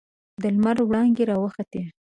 [0.41, 1.81] د لمر وړانګې راوخوتې.